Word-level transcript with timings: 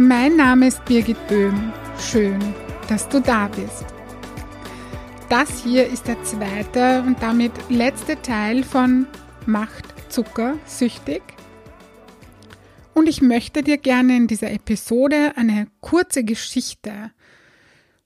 Mein 0.00 0.36
Name 0.36 0.68
ist 0.68 0.84
Birgit 0.84 1.26
Böhm. 1.26 1.72
Schön, 1.98 2.38
dass 2.88 3.08
du 3.08 3.20
da 3.20 3.48
bist. 3.48 3.84
Das 5.28 5.64
hier 5.64 5.88
ist 5.88 6.06
der 6.06 6.22
zweite 6.22 7.02
und 7.02 7.20
damit 7.20 7.50
letzte 7.68 8.22
Teil 8.22 8.62
von 8.62 9.08
Macht 9.44 9.86
Zucker 10.08 10.56
süchtig. 10.66 11.20
Und 12.94 13.08
ich 13.08 13.22
möchte 13.22 13.64
dir 13.64 13.76
gerne 13.76 14.16
in 14.16 14.28
dieser 14.28 14.52
Episode 14.52 15.32
eine 15.34 15.66
kurze 15.80 16.22
Geschichte 16.22 17.10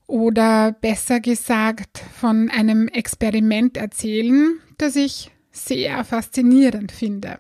oder 0.06 0.72
besser 0.72 1.20
gesagt 1.20 2.02
von 2.18 2.48
einem 2.48 2.88
Experiment 2.88 3.76
erzählen, 3.76 4.58
das 4.78 4.96
ich 4.96 5.30
sehr 5.50 6.02
faszinierend 6.04 6.90
finde. 6.90 7.38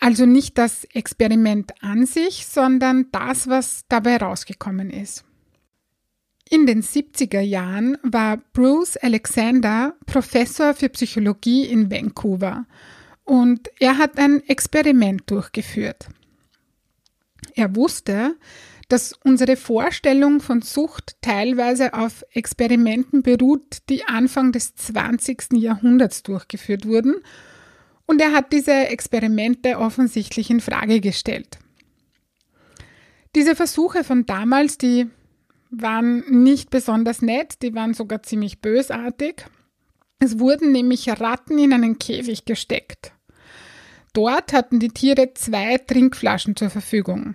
Also 0.00 0.26
nicht 0.26 0.58
das 0.58 0.84
Experiment 0.84 1.72
an 1.82 2.06
sich, 2.06 2.46
sondern 2.46 3.06
das, 3.10 3.48
was 3.48 3.84
dabei 3.88 4.16
rausgekommen 4.16 4.90
ist. 4.90 5.24
In 6.50 6.66
den 6.66 6.82
70er 6.82 7.40
Jahren 7.40 7.98
war 8.02 8.38
Bruce 8.52 8.96
Alexander 8.96 9.94
Professor 10.06 10.72
für 10.72 10.88
Psychologie 10.88 11.66
in 11.66 11.90
Vancouver 11.90 12.64
und 13.24 13.68
er 13.78 13.98
hat 13.98 14.18
ein 14.18 14.42
Experiment 14.48 15.30
durchgeführt. 15.30 16.08
Er 17.54 17.76
wusste, 17.76 18.36
dass 18.88 19.12
unsere 19.24 19.56
Vorstellung 19.56 20.40
von 20.40 20.62
Sucht 20.62 21.16
teilweise 21.20 21.92
auf 21.92 22.24
Experimenten 22.32 23.22
beruht, 23.22 23.78
die 23.90 24.06
Anfang 24.06 24.52
des 24.52 24.74
20. 24.74 25.52
Jahrhunderts 25.52 26.22
durchgeführt 26.22 26.86
wurden 26.86 27.16
und 28.08 28.20
er 28.20 28.32
hat 28.32 28.52
diese 28.52 28.72
Experimente 28.72 29.78
offensichtlich 29.78 30.50
in 30.50 30.60
Frage 30.60 31.00
gestellt. 31.00 31.58
Diese 33.36 33.54
Versuche 33.54 34.02
von 34.02 34.26
damals, 34.26 34.78
die 34.78 35.06
waren 35.70 36.24
nicht 36.42 36.70
besonders 36.70 37.20
nett, 37.22 37.62
die 37.62 37.74
waren 37.74 37.92
sogar 37.92 38.22
ziemlich 38.22 38.60
bösartig. 38.60 39.44
Es 40.18 40.38
wurden 40.38 40.72
nämlich 40.72 41.08
Ratten 41.08 41.58
in 41.58 41.72
einen 41.72 41.98
Käfig 41.98 42.46
gesteckt. 42.46 43.12
Dort 44.14 44.54
hatten 44.54 44.80
die 44.80 44.88
Tiere 44.88 45.34
zwei 45.34 45.76
Trinkflaschen 45.76 46.56
zur 46.56 46.70
Verfügung. 46.70 47.34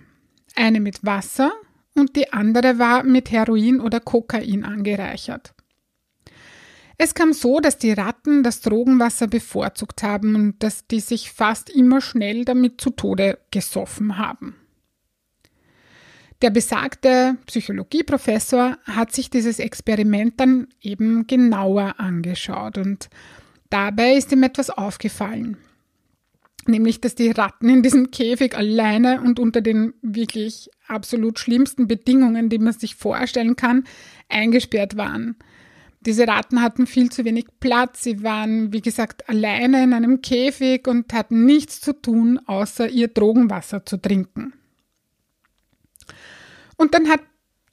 Eine 0.56 0.80
mit 0.80 1.04
Wasser 1.04 1.52
und 1.94 2.16
die 2.16 2.32
andere 2.32 2.80
war 2.80 3.04
mit 3.04 3.30
Heroin 3.30 3.80
oder 3.80 4.00
Kokain 4.00 4.64
angereichert. 4.64 5.54
Es 6.96 7.14
kam 7.14 7.32
so, 7.32 7.60
dass 7.60 7.78
die 7.78 7.92
Ratten 7.92 8.42
das 8.42 8.60
Drogenwasser 8.60 9.26
bevorzugt 9.26 10.02
haben 10.02 10.34
und 10.34 10.62
dass 10.62 10.86
die 10.86 11.00
sich 11.00 11.32
fast 11.32 11.70
immer 11.70 12.00
schnell 12.00 12.44
damit 12.44 12.80
zu 12.80 12.90
Tode 12.90 13.38
gesoffen 13.50 14.18
haben. 14.18 14.54
Der 16.42 16.50
besagte 16.50 17.36
Psychologieprofessor 17.46 18.76
hat 18.84 19.12
sich 19.12 19.30
dieses 19.30 19.58
Experiment 19.58 20.34
dann 20.38 20.68
eben 20.80 21.26
genauer 21.26 21.94
angeschaut 21.98 22.78
und 22.78 23.08
dabei 23.70 24.14
ist 24.14 24.30
ihm 24.30 24.42
etwas 24.42 24.70
aufgefallen. 24.70 25.56
Nämlich, 26.66 27.00
dass 27.00 27.14
die 27.14 27.30
Ratten 27.30 27.68
in 27.68 27.82
diesem 27.82 28.10
Käfig 28.10 28.56
alleine 28.56 29.20
und 29.20 29.38
unter 29.38 29.60
den 29.60 29.94
wirklich 30.00 30.70
absolut 30.86 31.38
schlimmsten 31.38 31.88
Bedingungen, 31.88 32.48
die 32.48 32.58
man 32.58 32.72
sich 32.72 32.94
vorstellen 32.94 33.56
kann, 33.56 33.84
eingesperrt 34.28 34.96
waren. 34.96 35.36
Diese 36.06 36.28
Ratten 36.28 36.60
hatten 36.60 36.86
viel 36.86 37.10
zu 37.10 37.24
wenig 37.24 37.46
Platz. 37.60 38.02
Sie 38.02 38.22
waren, 38.22 38.72
wie 38.72 38.82
gesagt, 38.82 39.28
alleine 39.28 39.82
in 39.82 39.94
einem 39.94 40.20
Käfig 40.20 40.86
und 40.86 41.12
hatten 41.12 41.46
nichts 41.46 41.80
zu 41.80 41.92
tun, 41.94 42.40
außer 42.46 42.88
ihr 42.88 43.08
Drogenwasser 43.08 43.86
zu 43.86 43.96
trinken. 43.96 44.52
Und 46.76 46.94
dann 46.94 47.08
hat 47.08 47.20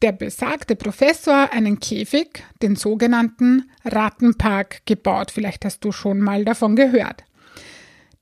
der 0.02 0.14
besagte 0.14 0.76
Professor 0.76 1.52
einen 1.52 1.80
Käfig, 1.80 2.44
den 2.62 2.76
sogenannten 2.76 3.70
Rattenpark, 3.84 4.86
gebaut. 4.86 5.32
Vielleicht 5.32 5.66
hast 5.66 5.84
du 5.84 5.92
schon 5.92 6.20
mal 6.20 6.46
davon 6.46 6.76
gehört. 6.76 7.24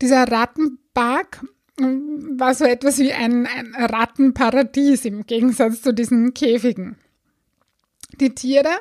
Dieser 0.02 0.30
Rattenpark 0.30 1.46
hm, 1.80 2.40
war 2.40 2.54
so 2.54 2.66
etwas 2.66 2.98
wie 2.98 3.14
ein, 3.14 3.48
ein 3.48 3.76
Rattenparadies 3.76 5.06
im 5.06 5.26
Gegensatz 5.26 5.82
zu 5.82 5.94
diesen 5.94 6.34
Käfigen. 6.34 6.98
Die 8.20 8.34
Tiere 8.34 8.72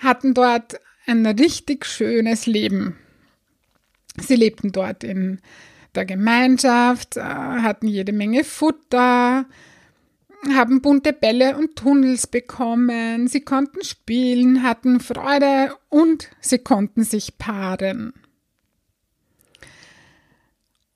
hatten 0.00 0.34
dort 0.34 0.80
ein 1.06 1.24
richtig 1.24 1.86
schönes 1.86 2.46
Leben. 2.46 2.96
Sie 4.18 4.34
lebten 4.34 4.72
dort 4.72 5.04
in 5.04 5.40
der 5.94 6.04
Gemeinschaft, 6.04 7.16
äh, 7.16 7.22
hatten 7.22 7.86
jede 7.86 8.12
Menge 8.12 8.44
Futter, 8.44 9.46
haben 10.48 10.80
bunte 10.80 11.12
Bälle 11.12 11.56
und 11.56 11.76
Tunnels 11.76 12.26
bekommen, 12.26 13.28
sie 13.28 13.42
konnten 13.42 13.84
spielen, 13.84 14.62
hatten 14.62 15.00
Freude 15.00 15.74
und 15.88 16.30
sie 16.40 16.58
konnten 16.58 17.04
sich 17.04 17.38
paaren. 17.38 18.14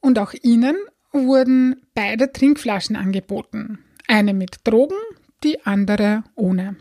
Und 0.01 0.19
auch 0.19 0.35
ihnen 0.43 0.77
wurden 1.13 1.83
beide 1.95 2.33
Trinkflaschen 2.33 2.97
angeboten, 2.97 3.79
eine 4.07 4.35
mit 4.35 4.59
Drogen, 4.65 4.97
die 5.43 5.65
andere 5.65 6.25
ohne. 6.35 6.77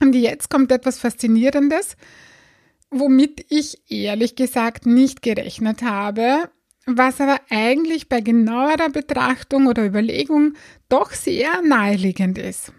Und 0.00 0.14
jetzt 0.14 0.50
kommt 0.50 0.72
etwas 0.72 0.98
Faszinierendes, 0.98 1.96
womit 2.90 3.46
ich 3.48 3.90
ehrlich 3.90 4.36
gesagt 4.36 4.86
nicht 4.86 5.22
gerechnet 5.22 5.82
habe, 5.82 6.50
was 6.86 7.20
aber 7.20 7.40
eigentlich 7.50 8.08
bei 8.08 8.20
genauerer 8.20 8.90
Betrachtung 8.90 9.66
oder 9.66 9.84
Überlegung 9.84 10.54
doch 10.88 11.12
sehr 11.12 11.62
naheliegend 11.62 12.38
ist. 12.38 12.72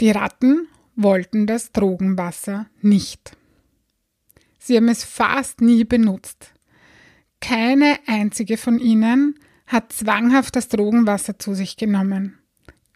Die 0.00 0.10
Ratten 0.10 0.68
wollten 0.96 1.46
das 1.46 1.72
Drogenwasser 1.72 2.66
nicht. 2.80 3.36
Sie 4.58 4.76
haben 4.76 4.88
es 4.88 5.04
fast 5.04 5.60
nie 5.60 5.84
benutzt. 5.84 6.52
Keine 7.40 7.98
einzige 8.06 8.56
von 8.56 8.78
ihnen 8.78 9.38
hat 9.66 9.92
zwanghaft 9.92 10.54
das 10.56 10.68
Drogenwasser 10.68 11.38
zu 11.38 11.54
sich 11.54 11.76
genommen. 11.76 12.38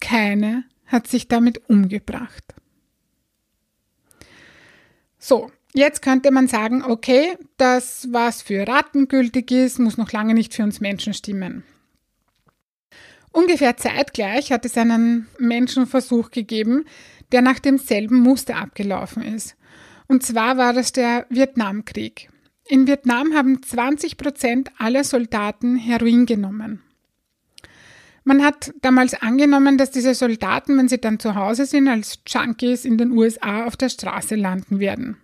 Keine 0.00 0.64
hat 0.86 1.06
sich 1.06 1.28
damit 1.28 1.69
umgebracht. 1.69 2.54
So, 5.19 5.50
jetzt 5.74 6.02
könnte 6.02 6.30
man 6.30 6.47
sagen, 6.47 6.84
okay, 6.84 7.36
das, 7.56 8.08
was 8.12 8.42
für 8.42 8.66
Ratten 8.66 9.08
gültig 9.08 9.50
ist, 9.50 9.78
muss 9.78 9.96
noch 9.96 10.12
lange 10.12 10.34
nicht 10.34 10.54
für 10.54 10.62
uns 10.62 10.80
Menschen 10.80 11.14
stimmen. 11.14 11.64
Ungefähr 13.32 13.76
zeitgleich 13.76 14.50
hat 14.50 14.64
es 14.64 14.78
einen 14.78 15.26
Menschenversuch 15.38 16.30
gegeben, 16.30 16.86
der 17.32 17.42
nach 17.42 17.58
demselben 17.58 18.20
Muster 18.20 18.56
abgelaufen 18.56 19.22
ist. 19.22 19.56
Und 20.08 20.22
zwar 20.22 20.56
war 20.56 20.72
das 20.72 20.93
der 20.93 21.26
Vietnamkrieg. 21.28 22.31
In 22.69 22.87
Vietnam 22.87 23.34
haben 23.34 23.62
20 23.62 24.16
Prozent 24.16 24.70
aller 24.78 25.05
Soldaten 25.05 25.76
Heroin 25.76 26.26
genommen. 26.26 26.82
Man 28.28 28.43
hat 28.43 28.75
damals 28.82 29.14
angenommen, 29.14 29.78
dass 29.78 29.93
diese 29.93 30.12
Soldaten, 30.12 30.76
wenn 30.76 30.88
sie 30.88 31.00
dann 31.00 31.20
zu 31.20 31.37
Hause 31.37 31.64
sind, 31.64 31.87
als 31.87 32.19
Junkies 32.26 32.84
in 32.84 32.99
den 32.99 33.12
USA 33.12 33.64
auf 33.67 33.76
der 33.76 33.88
Straße 33.88 34.34
landen 34.34 34.81
werden. 34.81 35.19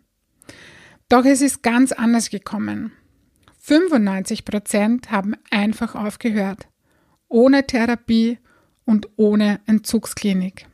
Doch 1.08 1.24
es 1.24 1.42
ist 1.42 1.64
ganz 1.64 1.90
anders 1.90 2.30
gekommen. 2.30 2.92
95 3.58 4.44
Prozent 4.44 5.10
haben 5.10 5.34
einfach 5.50 5.96
aufgehört. 5.96 6.68
Ohne 7.26 7.66
Therapie 7.66 8.38
und 8.84 9.08
ohne 9.16 9.58
Entzugsklinik. 9.66 10.68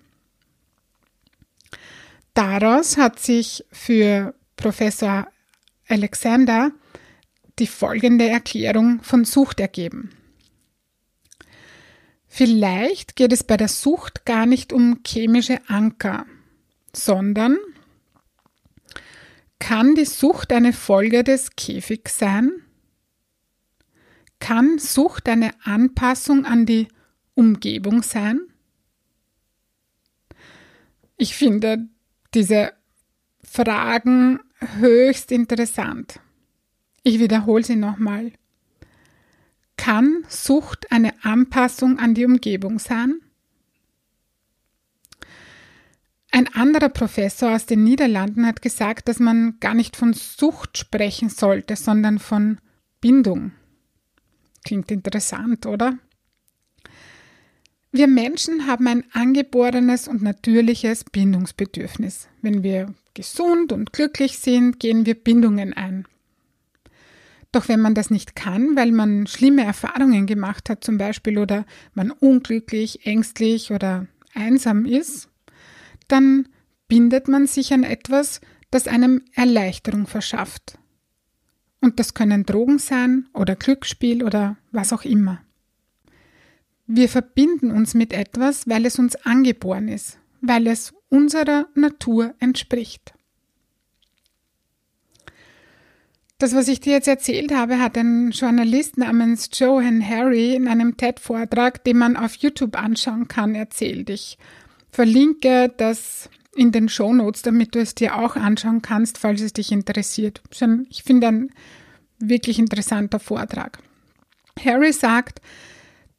Daraus 2.34 2.98
hat 2.98 3.20
sich 3.20 3.64
für 3.72 4.34
Professor 4.56 5.28
Alexander 5.88 6.72
die 7.58 7.66
folgende 7.66 8.28
Erklärung 8.28 9.02
von 9.02 9.24
Sucht 9.24 9.60
ergeben. 9.60 10.10
Vielleicht 12.38 13.16
geht 13.16 13.32
es 13.32 13.42
bei 13.42 13.56
der 13.56 13.66
Sucht 13.66 14.24
gar 14.24 14.46
nicht 14.46 14.72
um 14.72 15.00
chemische 15.04 15.58
Anker, 15.68 16.24
sondern 16.94 17.58
kann 19.58 19.96
die 19.96 20.04
Sucht 20.04 20.52
eine 20.52 20.72
Folge 20.72 21.24
des 21.24 21.56
Käfigs 21.56 22.16
sein? 22.16 22.52
Kann 24.38 24.78
Sucht 24.78 25.28
eine 25.28 25.50
Anpassung 25.64 26.44
an 26.44 26.64
die 26.64 26.86
Umgebung 27.34 28.04
sein? 28.04 28.40
Ich 31.16 31.34
finde 31.34 31.88
diese 32.34 32.72
Fragen 33.42 34.38
höchst 34.78 35.32
interessant. 35.32 36.20
Ich 37.02 37.18
wiederhole 37.18 37.64
sie 37.64 37.74
nochmal. 37.74 38.30
Kann 39.78 40.24
Sucht 40.28 40.92
eine 40.92 41.14
Anpassung 41.24 41.98
an 41.98 42.12
die 42.12 42.26
Umgebung 42.26 42.78
sein? 42.78 43.20
Ein 46.30 46.52
anderer 46.54 46.90
Professor 46.90 47.54
aus 47.54 47.64
den 47.64 47.84
Niederlanden 47.84 48.44
hat 48.44 48.60
gesagt, 48.60 49.08
dass 49.08 49.18
man 49.18 49.58
gar 49.60 49.72
nicht 49.72 49.96
von 49.96 50.12
Sucht 50.12 50.76
sprechen 50.76 51.30
sollte, 51.30 51.74
sondern 51.74 52.18
von 52.18 52.58
Bindung. 53.00 53.52
Klingt 54.64 54.90
interessant, 54.90 55.64
oder? 55.64 55.96
Wir 57.90 58.08
Menschen 58.08 58.66
haben 58.66 58.86
ein 58.88 59.04
angeborenes 59.12 60.08
und 60.08 60.22
natürliches 60.22 61.04
Bindungsbedürfnis. 61.04 62.28
Wenn 62.42 62.62
wir 62.62 62.94
gesund 63.14 63.72
und 63.72 63.92
glücklich 63.94 64.38
sind, 64.40 64.78
gehen 64.78 65.06
wir 65.06 65.14
Bindungen 65.14 65.72
ein. 65.72 66.06
Doch 67.52 67.68
wenn 67.68 67.80
man 67.80 67.94
das 67.94 68.10
nicht 68.10 68.36
kann, 68.36 68.76
weil 68.76 68.92
man 68.92 69.26
schlimme 69.26 69.64
Erfahrungen 69.64 70.26
gemacht 70.26 70.68
hat 70.68 70.84
zum 70.84 70.98
Beispiel 70.98 71.38
oder 71.38 71.64
man 71.94 72.10
unglücklich, 72.10 73.06
ängstlich 73.06 73.70
oder 73.72 74.06
einsam 74.34 74.84
ist, 74.84 75.28
dann 76.08 76.48
bindet 76.88 77.28
man 77.28 77.46
sich 77.46 77.72
an 77.72 77.84
etwas, 77.84 78.40
das 78.70 78.86
einem 78.86 79.22
Erleichterung 79.32 80.06
verschafft. 80.06 80.78
Und 81.80 82.00
das 82.00 82.14
können 82.14 82.44
Drogen 82.44 82.78
sein 82.78 83.28
oder 83.32 83.56
Glücksspiel 83.56 84.24
oder 84.24 84.56
was 84.72 84.92
auch 84.92 85.04
immer. 85.04 85.40
Wir 86.86 87.08
verbinden 87.08 87.70
uns 87.70 87.94
mit 87.94 88.12
etwas, 88.12 88.66
weil 88.68 88.86
es 88.86 88.98
uns 88.98 89.14
angeboren 89.16 89.88
ist, 89.88 90.18
weil 90.40 90.66
es 90.66 90.92
unserer 91.08 91.66
Natur 91.74 92.34
entspricht. 92.40 93.14
Das, 96.38 96.54
was 96.54 96.68
ich 96.68 96.78
dir 96.78 96.92
jetzt 96.92 97.08
erzählt 97.08 97.52
habe, 97.52 97.80
hat 97.80 97.98
ein 97.98 98.30
Journalist 98.30 98.96
namens 98.96 99.50
Johan 99.52 100.08
Harry 100.08 100.54
in 100.54 100.68
einem 100.68 100.96
TED-Vortrag, 100.96 101.82
den 101.82 101.98
man 101.98 102.16
auf 102.16 102.36
YouTube 102.36 102.80
anschauen 102.80 103.26
kann, 103.26 103.56
erzählt. 103.56 104.08
Ich 104.08 104.38
verlinke 104.92 105.74
das 105.76 106.30
in 106.54 106.70
den 106.70 106.88
Show 106.88 107.12
Notes, 107.12 107.42
damit 107.42 107.74
du 107.74 107.80
es 107.80 107.96
dir 107.96 108.16
auch 108.16 108.36
anschauen 108.36 108.82
kannst, 108.82 109.18
falls 109.18 109.40
es 109.40 109.52
dich 109.52 109.72
interessiert. 109.72 110.40
Ich 110.90 111.02
finde 111.02 111.26
ein 111.26 111.50
wirklich 112.20 112.60
interessanter 112.60 113.18
Vortrag. 113.18 113.78
Harry 114.64 114.92
sagt, 114.92 115.40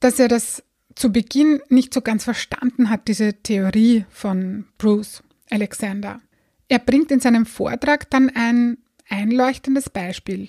dass 0.01 0.19
er 0.19 0.27
das 0.27 0.63
zu 0.95 1.13
Beginn 1.13 1.62
nicht 1.69 1.94
so 1.94 2.01
ganz 2.01 2.25
verstanden 2.25 2.89
hat, 2.89 3.07
diese 3.07 3.36
Theorie 3.36 4.06
von 4.10 4.66
Bruce 4.77 5.24
Alexander. 5.50 6.19
Er 6.68 6.80
bringt 6.80 7.10
in 7.10 7.21
seinem 7.21 7.45
Vortrag 7.45 8.10
dann 8.10 8.30
ein 8.30 8.77
einleuchtendes 9.09 9.89
Beispiel. 9.89 10.47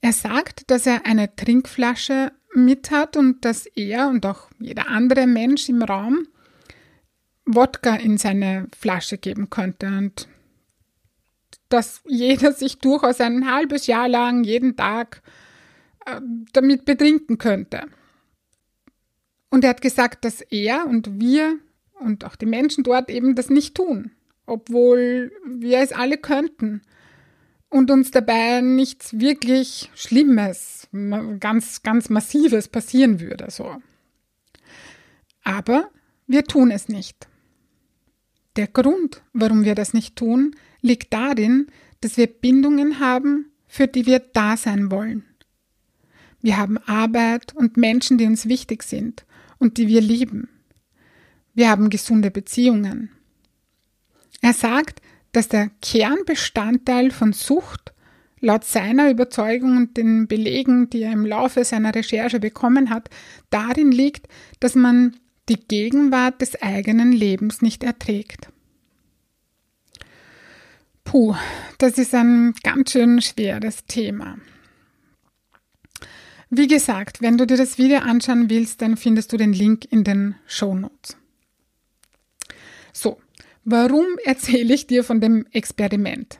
Er 0.00 0.12
sagt, 0.12 0.70
dass 0.70 0.86
er 0.86 1.06
eine 1.06 1.34
Trinkflasche 1.34 2.32
mit 2.54 2.90
hat 2.90 3.16
und 3.16 3.44
dass 3.44 3.66
er 3.66 4.08
und 4.08 4.26
auch 4.26 4.50
jeder 4.58 4.88
andere 4.88 5.26
Mensch 5.26 5.68
im 5.68 5.82
Raum 5.82 6.26
Wodka 7.44 7.96
in 7.96 8.18
seine 8.18 8.68
Flasche 8.76 9.18
geben 9.18 9.50
könnte 9.50 9.86
und 9.86 10.28
dass 11.68 12.02
jeder 12.06 12.52
sich 12.52 12.78
durchaus 12.78 13.20
ein 13.20 13.50
halbes 13.50 13.86
Jahr 13.86 14.08
lang 14.08 14.44
jeden 14.44 14.76
Tag 14.76 15.22
äh, 16.04 16.20
damit 16.52 16.84
betrinken 16.84 17.38
könnte. 17.38 17.86
Und 19.50 19.64
er 19.64 19.70
hat 19.70 19.80
gesagt, 19.80 20.24
dass 20.24 20.40
er 20.40 20.86
und 20.86 21.20
wir 21.20 21.58
und 22.00 22.24
auch 22.24 22.36
die 22.36 22.46
Menschen 22.46 22.84
dort 22.84 23.10
eben 23.10 23.34
das 23.34 23.48
nicht 23.50 23.74
tun, 23.74 24.12
obwohl 24.46 25.32
wir 25.46 25.78
es 25.78 25.92
alle 25.92 26.18
könnten 26.18 26.82
und 27.72 27.90
uns 27.90 28.10
dabei 28.10 28.60
nichts 28.60 29.18
wirklich 29.18 29.90
Schlimmes, 29.94 30.88
ganz, 31.40 31.82
ganz 31.82 32.10
Massives 32.10 32.68
passieren 32.68 33.18
würde, 33.18 33.50
so. 33.50 33.76
Aber 35.42 35.90
wir 36.26 36.44
tun 36.44 36.70
es 36.70 36.88
nicht. 36.88 37.26
Der 38.56 38.66
Grund, 38.66 39.22
warum 39.32 39.64
wir 39.64 39.74
das 39.74 39.94
nicht 39.94 40.16
tun, 40.16 40.54
liegt 40.82 41.14
darin, 41.14 41.68
dass 42.02 42.18
wir 42.18 42.26
Bindungen 42.26 43.00
haben, 43.00 43.50
für 43.66 43.88
die 43.88 44.04
wir 44.04 44.18
da 44.18 44.58
sein 44.58 44.90
wollen. 44.90 45.24
Wir 46.42 46.58
haben 46.58 46.76
Arbeit 46.76 47.54
und 47.54 47.78
Menschen, 47.78 48.18
die 48.18 48.26
uns 48.26 48.48
wichtig 48.48 48.82
sind 48.82 49.24
und 49.58 49.78
die 49.78 49.88
wir 49.88 50.02
lieben. 50.02 50.50
Wir 51.54 51.70
haben 51.70 51.88
gesunde 51.88 52.30
Beziehungen. 52.30 53.10
Er 54.42 54.52
sagt, 54.52 55.00
dass 55.32 55.48
der 55.48 55.70
Kernbestandteil 55.80 57.10
von 57.10 57.32
Sucht 57.32 57.92
laut 58.40 58.64
seiner 58.64 59.10
Überzeugung 59.10 59.76
und 59.76 59.96
den 59.96 60.26
Belegen, 60.26 60.90
die 60.90 61.02
er 61.02 61.12
im 61.12 61.24
Laufe 61.24 61.64
seiner 61.64 61.94
Recherche 61.94 62.40
bekommen 62.40 62.90
hat, 62.90 63.08
darin 63.50 63.92
liegt, 63.92 64.28
dass 64.60 64.74
man 64.74 65.16
die 65.48 65.60
Gegenwart 65.60 66.40
des 66.40 66.60
eigenen 66.60 67.12
Lebens 67.12 67.62
nicht 67.62 67.84
erträgt. 67.84 68.48
Puh, 71.04 71.34
das 71.78 71.98
ist 71.98 72.14
ein 72.14 72.54
ganz 72.62 72.92
schön 72.92 73.20
schweres 73.20 73.84
Thema. 73.86 74.38
Wie 76.50 76.66
gesagt, 76.66 77.22
wenn 77.22 77.38
du 77.38 77.46
dir 77.46 77.56
das 77.56 77.78
Video 77.78 78.00
anschauen 78.00 78.50
willst, 78.50 78.82
dann 78.82 78.96
findest 78.96 79.32
du 79.32 79.36
den 79.36 79.52
Link 79.52 79.86
in 79.90 80.04
den 80.04 80.34
Show 80.46 80.74
Notes. 80.74 81.16
So, 82.92 83.18
warum 83.64 84.06
erzähle 84.24 84.74
ich 84.74 84.86
dir 84.86 85.04
von 85.04 85.20
dem 85.20 85.46
Experiment? 85.52 86.38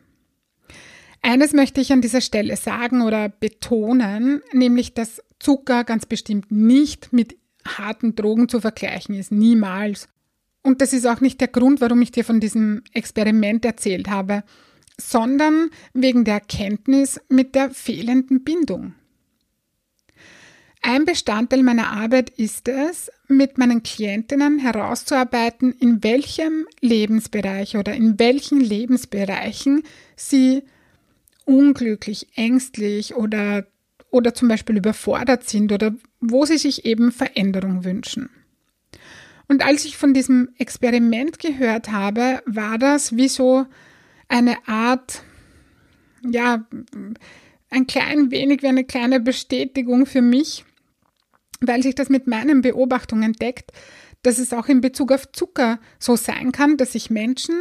Eines 1.23 1.53
möchte 1.53 1.81
ich 1.81 1.93
an 1.93 2.01
dieser 2.01 2.21
Stelle 2.21 2.57
sagen 2.57 3.03
oder 3.03 3.29
betonen, 3.29 4.43
nämlich 4.53 4.93
dass 4.93 5.23
Zucker 5.39 5.85
ganz 5.85 6.05
bestimmt 6.05 6.51
nicht 6.51 7.13
mit 7.13 7.37
harten 7.67 8.17
Drogen 8.17 8.49
zu 8.49 8.61
vergleichen 8.61 9.15
ist, 9.15 9.31
niemals. 9.31 10.09
Und 10.63 10.81
das 10.81 10.93
ist 10.93 11.07
auch 11.07 11.21
nicht 11.21 11.41
der 11.41 11.49
Grund, 11.49 11.81
warum 11.81 12.03
ich 12.03 12.11
dir 12.11 12.25
von 12.25 12.41
diesem 12.41 12.83
Experiment 12.93 13.65
erzählt 13.65 14.09
habe, 14.09 14.43
sondern 15.01 15.71
wegen 15.93 16.25
der 16.25 16.35
Erkenntnis 16.35 17.21
mit 17.29 17.55
der 17.55 17.71
fehlenden 17.71 18.43
Bindung. 18.45 18.95
Ein 20.85 21.05
Bestandteil 21.05 21.63
meiner 21.63 21.93
Arbeit 21.93 22.31
ist 22.31 22.67
es, 22.67 23.11
mit 23.29 23.57
meinen 23.57 23.85
Klientinnen 23.85 24.59
herauszuarbeiten, 24.59 25.73
in 25.73 26.03
welchem 26.03 26.67
Lebensbereich 26.81 27.77
oder 27.77 27.95
in 27.95 28.19
welchen 28.19 28.61
Lebensbereichen 28.61 29.85
sie 30.17 30.65
unglücklich, 31.45 32.27
ängstlich 32.35 33.15
oder, 33.15 33.65
oder 34.11 34.35
zum 34.35 34.49
Beispiel 34.49 34.77
überfordert 34.77 35.49
sind 35.49 35.71
oder 35.71 35.95
wo 36.21 36.45
sie 36.47 36.59
sich 36.59 36.85
eben 36.85 37.13
Veränderung 37.13 37.85
wünschen. 37.85 38.29
Und 39.47 39.65
als 39.65 39.85
ich 39.85 39.97
von 39.97 40.15
diesem 40.15 40.49
Experiment 40.59 41.39
gehört 41.39 41.93
habe, 41.93 42.43
war 42.45 42.77
das 42.79 43.17
wie 43.17 43.29
so 43.29 43.67
eine 44.27 44.57
Art, 44.67 45.23
ja, 46.29 46.67
ein 47.71 47.87
klein 47.87 48.33
wenig 48.33 48.63
wie 48.63 48.69
eine 48.69 48.85
kleine 48.85 49.21
Bestätigung 49.21 50.07
für 50.07 50.23
mich, 50.23 50.65
weil 51.67 51.83
sich 51.83 51.95
das 51.95 52.09
mit 52.09 52.27
meinen 52.27 52.61
Beobachtungen 52.61 53.33
deckt, 53.33 53.73
dass 54.23 54.39
es 54.39 54.53
auch 54.53 54.69
in 54.69 54.81
Bezug 54.81 55.13
auf 55.13 55.31
Zucker 55.33 55.81
so 55.99 56.17
sein 56.17 56.53
kann, 56.53 56.77
dass 56.77 56.93
sich 56.93 57.11
Menschen 57.11 57.55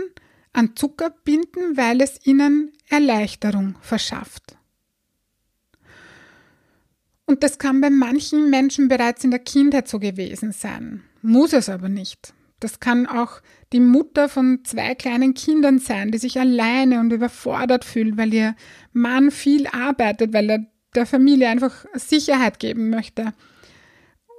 an 0.54 0.76
Zucker 0.76 1.14
binden, 1.24 1.78
weil 1.78 2.02
es 2.02 2.26
ihnen 2.26 2.72
Erleichterung 2.90 3.76
verschafft. 3.82 4.58
Und 7.26 7.44
das 7.44 7.58
kann 7.58 7.80
bei 7.80 7.90
manchen 7.90 8.50
Menschen 8.50 8.90
bereits 8.90 9.24
in 9.24 9.32
der 9.32 9.40
Kindheit 9.40 9.88
so 9.88 10.00
gewesen 10.00 10.52
sein, 10.52 11.04
muss 11.22 11.54
es 11.54 11.70
aber 11.70 11.88
nicht. 11.88 12.34
Das 12.60 12.80
kann 12.80 13.08
auch 13.08 13.42
die 13.74 13.80
Mutter 13.80 14.30
von 14.30 14.60
zwei 14.66 14.94
kleinen 14.96 15.34
Kindern 15.34 15.80
sein, 15.80 16.12
die 16.12 16.20
sich 16.20 16.40
alleine 16.40 17.00
und 17.00 17.12
überfordert 17.12 17.86
fühlt, 17.86 18.18
weil 18.18 18.34
ihr 18.34 18.56
Mann 18.94 19.32
viel 19.32 19.66
arbeitet, 19.68 20.34
weil 20.34 20.50
er 20.50 20.66
der 20.94 21.06
Familie 21.06 21.50
einfach 21.50 21.86
Sicherheit 21.94 22.60
geben 22.60 22.90
möchte. 22.90 23.34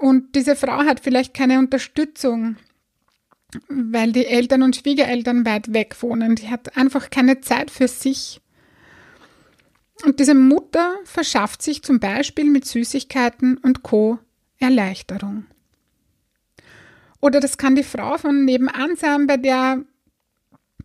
Und 0.02 0.34
diese 0.34 0.56
Frau 0.56 0.78
hat 0.78 0.98
vielleicht 0.98 1.32
keine 1.32 1.60
Unterstützung, 1.60 2.56
weil 3.68 4.10
die 4.10 4.26
Eltern 4.26 4.64
und 4.64 4.74
Schwiegereltern 4.74 5.46
weit 5.46 5.72
weg 5.72 5.94
wohnen. 6.02 6.34
Die 6.34 6.50
hat 6.50 6.76
einfach 6.76 7.08
keine 7.08 7.40
Zeit 7.40 7.70
für 7.70 7.86
sich. 7.86 8.40
Und 10.04 10.18
diese 10.18 10.34
Mutter 10.34 10.96
verschafft 11.04 11.62
sich 11.62 11.84
zum 11.84 12.00
Beispiel 12.00 12.50
mit 12.50 12.64
Süßigkeiten 12.64 13.58
und 13.58 13.84
Co. 13.84 14.18
Erleichterung. 14.58 15.46
Oder 17.20 17.38
das 17.38 17.56
kann 17.56 17.76
die 17.76 17.84
Frau 17.84 18.18
von 18.18 18.44
nebenan 18.44 18.96
sein, 18.96 19.28
bei 19.28 19.36
der 19.36 19.84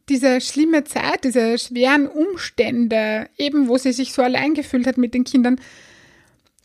diese 0.09 0.41
schlimme 0.41 0.83
Zeit, 0.83 1.24
diese 1.24 1.57
schweren 1.57 2.05
Umstände, 2.07 3.31
eben 3.39 3.67
wo 3.67 3.79
sie 3.79 3.93
sich 3.93 4.13
so 4.13 4.21
allein 4.21 4.53
gefühlt 4.53 4.86
hat 4.86 5.00
mit 5.00 5.15
den 5.15 5.24
Kindern, 5.24 5.59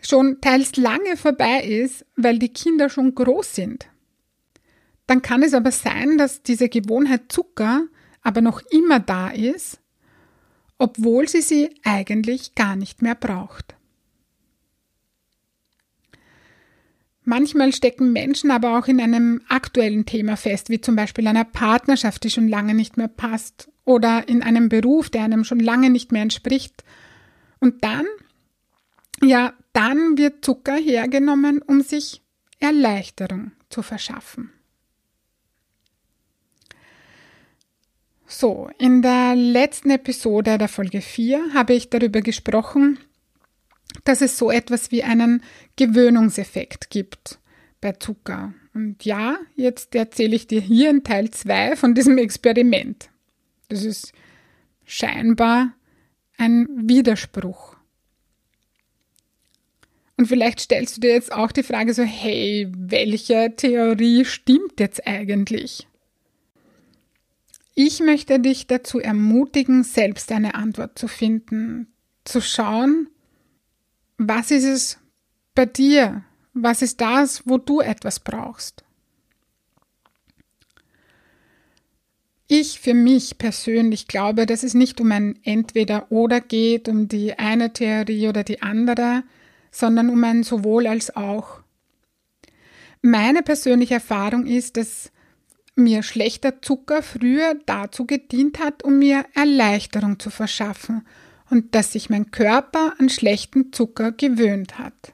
schon 0.03 0.41
teils 0.41 0.77
lange 0.77 1.17
vorbei 1.17 1.63
ist, 1.63 2.05
weil 2.17 2.39
die 2.39 2.53
Kinder 2.53 2.89
schon 2.89 3.15
groß 3.15 3.55
sind. 3.55 3.87
Dann 5.07 5.23
kann 5.23 5.43
es 5.43 5.55
aber 5.55 5.73
sein, 5.73 6.19
dass 6.19 6.43
diese 6.43 6.69
Gewohnheit 6.69 7.31
Zucker 7.31 7.87
aber 8.23 8.41
noch 8.41 8.63
immer 8.71 9.01
da 9.01 9.31
ist, 9.31 9.81
obwohl 10.79 11.29
sie 11.29 11.43
sie 11.43 11.71
eigentlich 11.85 12.55
gar 12.55 12.77
nicht 12.77 13.03
mehr 13.03 13.15
braucht. 13.15 13.77
Manchmal 17.25 17.73
stecken 17.73 18.13
Menschen 18.13 18.51
aber 18.51 18.77
auch 18.77 18.89
in 18.89 19.01
einem 19.01 19.43
aktuellen 19.49 20.07
Thema 20.07 20.37
fest, 20.37 20.71
wie 20.71 20.81
zum 20.81 20.97
Beispiel 20.97 21.27
einer 21.29 21.45
Partnerschaft, 21.45 22.25
die 22.25 22.31
schon 22.31 22.49
lange 22.49 22.75
nicht 22.75 22.97
mehr 22.97 23.09
passt, 23.09 23.69
oder 23.85 24.29
in 24.29 24.43
einem 24.43 24.69
Beruf, 24.69 25.11
der 25.11 25.25
einem 25.25 25.45
schon 25.45 25.61
lange 25.61 25.91
nicht 25.91 26.13
mehr 26.13 26.23
entspricht. 26.23 26.85
Und 27.61 27.85
dann, 27.85 28.07
ja, 29.23 29.55
dann 29.73 30.19
wird 30.19 30.45
Zucker 30.45 30.77
hergenommen, 30.77 31.63
um 31.63 31.83
sich 31.83 32.23
Erleichterung 32.59 33.53
zu 33.69 33.83
verschaffen. 33.83 34.53
So, 38.27 38.71
in 38.79 39.03
der 39.03 39.37
letzten 39.37 39.91
Episode 39.91 40.57
der 40.57 40.69
Folge 40.69 41.03
4 41.03 41.53
habe 41.55 41.75
ich 41.75 41.91
darüber 41.91 42.23
gesprochen, 42.23 42.99
dass 44.05 44.23
es 44.23 44.39
so 44.39 44.51
etwas 44.51 44.91
wie 44.91 45.03
einen 45.03 45.43
Gewöhnungseffekt 45.77 46.89
gibt 46.91 47.39
bei 47.81 47.93
Zucker. 47.93 48.55
Und 48.75 49.05
ja, 49.05 49.37
jetzt 49.55 49.95
erzähle 49.95 50.35
ich 50.35 50.47
dir 50.47 50.63
hier 50.63 50.89
in 50.89 51.05
Teil 51.05 51.31
2 51.31 51.77
von 51.77 51.95
diesem 51.95 52.17
Experiment. 52.17 53.11
Das 53.69 53.85
ist 53.85 54.13
scheinbar 54.85 55.75
ein 56.39 56.67
Widerspruch. 56.89 57.77
Und 60.23 60.29
vielleicht 60.29 60.61
stellst 60.61 60.97
du 60.97 61.01
dir 61.01 61.15
jetzt 61.15 61.33
auch 61.33 61.51
die 61.51 61.65
Frage 61.65 61.93
so, 61.95 62.05
hey, 62.05 62.69
welche 62.71 63.55
Theorie 63.57 64.25
stimmt 64.25 64.79
jetzt 64.79 65.05
eigentlich? 65.05 65.89
Ich 67.75 67.99
möchte 67.99 68.39
dich 68.39 68.69
dazu 68.69 69.01
ermutigen, 69.01 69.83
selbst 69.83 70.31
eine 70.31 70.55
Antwort 70.55 70.97
zu 70.97 71.09
finden, 71.09 71.89
zu 72.23 72.41
schauen, 72.41 73.09
was 74.17 74.53
ist 74.53 74.63
es 74.63 74.99
bei 75.57 75.67
dir? 75.67 76.23
Was 76.55 76.83
ist 76.83 77.01
das, 77.01 77.45
wo 77.45 77.59
du 77.59 77.81
etwas 77.81 78.21
brauchst? 78.21 78.85
Ich 82.47 82.79
für 82.79 82.95
mich 82.95 83.39
persönlich 83.39 84.07
glaube, 84.07 84.47
dass 84.47 84.63
es 84.63 84.75
nicht 84.75 85.01
um 85.01 85.11
ein 85.11 85.41
Entweder-Oder 85.43 86.41
geht, 86.41 86.89
um 86.89 87.09
die 87.09 87.37
eine 87.41 87.73
Theorie 87.73 88.29
oder 88.29 88.45
die 88.45 88.63
andere, 88.63 89.25
sondern 89.73 90.11
um 90.11 90.23
ein 90.23 90.45
sowohl 90.45 90.87
als 90.87 91.17
auch. 91.17 91.63
Meine 93.01 93.43
persönliche 93.43 93.95
Erfahrung 93.95 94.47
ist, 94.47 94.77
dass 94.77 95.11
mir 95.75 96.03
schlechter 96.03 96.63
Zucker 96.63 97.03
früher 97.03 97.57
dazu 97.67 98.07
gedient 98.07 98.61
hat, 98.61 98.85
um 98.85 98.99
mir 98.99 99.25
Erleichterung 99.35 100.21
zu 100.21 100.31
verschaffen 100.31 101.05
und 101.51 101.75
dass 101.75 101.93
sich 101.93 102.11
mein 102.11 102.31
Körper 102.31 102.95
an 102.99 103.09
schlechten 103.09 103.73
Zucker 103.73 104.13
gewöhnt 104.13 104.79
hat. 104.79 105.13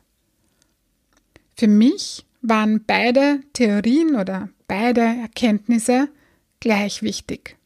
Für 1.56 1.68
mich 1.68 2.26
waren 2.42 2.84
beide 2.84 3.40
Theorien 3.52 4.16
oder 4.16 4.48
beide 4.66 5.00
Erkenntnisse 5.00 6.08
gleich 6.60 7.02
wichtig. 7.02 7.56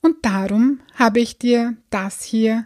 Und 0.00 0.16
darum 0.22 0.80
habe 0.94 1.20
ich 1.20 1.38
dir 1.38 1.76
das 1.90 2.22
hier 2.22 2.64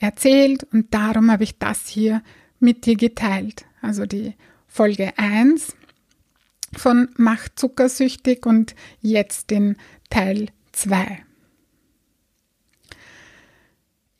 erzählt 0.00 0.64
und 0.72 0.92
darum 0.92 1.30
habe 1.30 1.44
ich 1.44 1.58
das 1.58 1.86
hier 1.86 2.22
mit 2.58 2.86
dir 2.86 2.96
geteilt. 2.96 3.64
Also 3.80 4.06
die 4.06 4.34
Folge 4.66 5.12
1 5.16 5.76
von 6.76 7.08
Macht 7.16 7.58
zuckersüchtig 7.58 8.46
und 8.46 8.74
jetzt 9.00 9.50
den 9.50 9.76
Teil 10.08 10.48
2. 10.72 11.24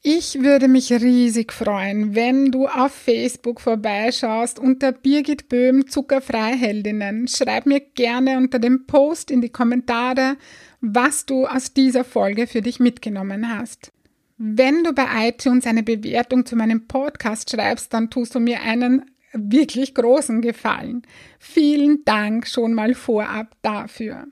Ich 0.03 0.41
würde 0.41 0.67
mich 0.67 0.91
riesig 0.91 1.53
freuen, 1.53 2.15
wenn 2.15 2.51
du 2.51 2.67
auf 2.67 2.93
Facebook 2.93 3.61
vorbeischaust 3.61 4.59
unter 4.59 4.93
Birgit 4.93 5.51
Böhm 5.51 5.89
Zuckerfreiheldinnen. 5.89 7.29
Schreib 7.29 7.67
mir 7.67 7.81
gerne 7.81 8.39
unter 8.39 8.59
dem 8.59 8.87
Post 8.87 9.31
in 9.31 9.43
die 9.43 9.51
Kommentare, 9.51 10.39
was 10.81 11.27
du 11.27 11.47
aus 11.47 11.75
dieser 11.75 12.05
Folge 12.05 12.47
für 12.47 12.63
dich 12.63 12.81
mitgenommen 12.81 13.55
hast. 13.55 13.93
Wenn 14.43 14.85
du 14.85 14.95
bei 14.95 15.29
iTunes 15.29 15.67
eine 15.67 15.83
Bewertung 15.83 16.47
zu 16.47 16.57
meinem 16.57 16.87
Podcast 16.87 17.51
schreibst, 17.51 17.93
dann 17.93 18.09
tust 18.09 18.35
du 18.35 18.41
mir 18.41 18.63
einen 18.63 19.05
wirklich 19.35 19.95
großen 19.95 20.41
Gefallen. 20.41 21.03
Vielen 21.39 22.07
Dank 22.07 22.47
schon 22.47 22.73
mal 22.73 22.95
vorab 22.95 23.55
dafür. 23.61 24.25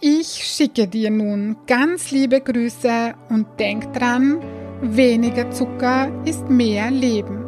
Ich 0.00 0.26
schicke 0.26 0.88
dir 0.88 1.10
nun 1.10 1.56
ganz 1.68 2.10
liebe 2.10 2.40
Grüße 2.40 3.14
und 3.28 3.46
denk 3.60 3.92
dran, 3.92 4.42
weniger 4.82 5.48
Zucker 5.52 6.10
ist 6.24 6.50
mehr 6.50 6.90
Leben. 6.90 7.46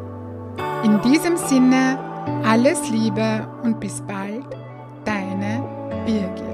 In 0.84 1.00
diesem 1.02 1.37
Sinne, 1.37 1.98
alles 2.44 2.78
Liebe 2.90 3.48
und 3.64 3.80
bis 3.80 4.00
bald, 4.02 4.46
deine 5.04 5.64
Birgit. 6.06 6.48